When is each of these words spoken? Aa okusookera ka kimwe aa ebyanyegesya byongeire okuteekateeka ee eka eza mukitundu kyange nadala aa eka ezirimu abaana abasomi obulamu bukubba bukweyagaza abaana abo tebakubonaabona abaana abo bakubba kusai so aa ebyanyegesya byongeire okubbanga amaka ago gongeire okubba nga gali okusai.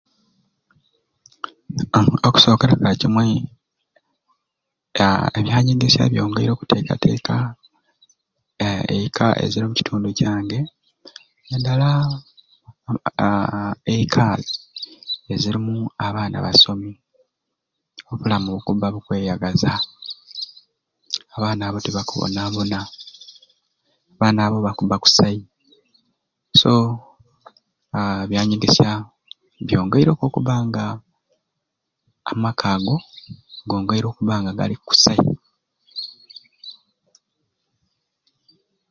Aa 1.97 2.11
okusookera 2.27 2.73
ka 2.81 2.99
kimwe 3.01 3.23
aa 5.03 5.25
ebyanyegesya 5.37 6.03
byongeire 6.11 6.51
okuteekateeka 6.53 7.35
ee 8.67 8.83
eka 9.05 9.25
eza 9.43 9.59
mukitundu 9.69 10.09
kyange 10.17 10.59
nadala 11.49 11.87
aa 13.27 13.73
eka 13.95 14.25
ezirimu 15.33 15.75
abaana 16.05 16.35
abasomi 16.39 16.91
obulamu 18.11 18.47
bukubba 18.53 18.87
bukweyagaza 18.93 19.71
abaana 21.35 21.61
abo 21.65 21.79
tebakubonaabona 21.85 22.77
abaana 24.13 24.39
abo 24.43 24.57
bakubba 24.67 24.95
kusai 25.03 25.39
so 26.59 26.71
aa 27.95 28.21
ebyanyegesya 28.25 28.89
byongeire 29.67 30.11
okubbanga 30.13 30.85
amaka 32.31 32.65
ago 32.75 32.95
gongeire 33.69 34.05
okubba 34.09 34.35
nga 34.39 34.51
gali 34.59 34.75
okusai. 34.79 35.21